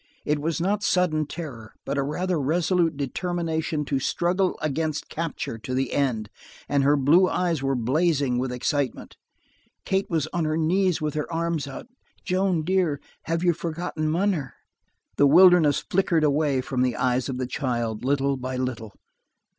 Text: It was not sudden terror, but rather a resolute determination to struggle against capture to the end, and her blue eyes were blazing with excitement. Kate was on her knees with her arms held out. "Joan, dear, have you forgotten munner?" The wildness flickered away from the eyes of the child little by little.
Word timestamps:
It 0.25 0.39
was 0.39 0.59
not 0.59 0.81
sudden 0.81 1.27
terror, 1.27 1.75
but 1.85 1.95
rather 1.95 2.37
a 2.37 2.39
resolute 2.39 2.97
determination 2.97 3.85
to 3.85 3.99
struggle 3.99 4.57
against 4.59 5.09
capture 5.09 5.59
to 5.59 5.75
the 5.75 5.93
end, 5.93 6.31
and 6.67 6.83
her 6.83 6.97
blue 6.97 7.29
eyes 7.29 7.61
were 7.61 7.75
blazing 7.75 8.39
with 8.39 8.51
excitement. 8.51 9.15
Kate 9.85 10.09
was 10.09 10.25
on 10.33 10.45
her 10.45 10.57
knees 10.57 11.01
with 11.01 11.13
her 11.13 11.31
arms 11.31 11.65
held 11.65 11.81
out. 11.81 11.87
"Joan, 12.25 12.63
dear, 12.63 12.99
have 13.25 13.43
you 13.43 13.53
forgotten 13.53 14.09
munner?" 14.09 14.55
The 15.17 15.27
wildness 15.27 15.81
flickered 15.87 16.23
away 16.23 16.61
from 16.61 16.81
the 16.81 16.95
eyes 16.95 17.29
of 17.29 17.37
the 17.37 17.45
child 17.45 18.03
little 18.03 18.37
by 18.37 18.55
little. 18.57 18.95